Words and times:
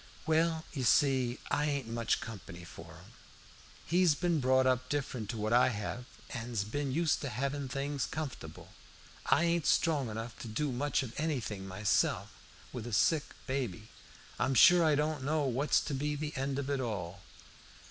"Well, 0.25 0.65
you 0.73 0.83
see, 0.83 1.37
I 1.51 1.65
ain't 1.65 1.87
much 1.87 2.21
company 2.21 2.63
for 2.63 2.85
him. 2.95 3.13
He's 3.85 4.15
ben 4.15 4.39
brought 4.39 4.65
up 4.65 4.89
different 4.89 5.29
to 5.29 5.37
what 5.37 5.53
I 5.53 5.67
hev, 5.69 6.05
an's 6.31 6.63
ben 6.63 6.91
used 6.91 7.21
to 7.21 7.29
hevin' 7.29 7.69
things 7.69 8.07
comfortable. 8.07 8.73
I 9.27 9.43
ain't 9.43 9.67
strong 9.67 10.09
enough 10.09 10.39
to 10.39 10.47
do 10.47 10.71
much 10.71 11.03
of 11.03 11.13
anything 11.19 11.67
myself, 11.67 12.31
with 12.73 12.87
a 12.87 12.93
sick 12.93 13.25
baby. 13.45 13.89
I'm 14.39 14.55
sure 14.55 14.83
I 14.83 14.95
don't 14.95 15.23
know 15.23 15.43
what's 15.43 15.79
to 15.81 15.93
be 15.93 16.15
the 16.15 16.35
end 16.35 16.57
of 16.57 16.71
it 16.71 16.79
all. 16.81 17.21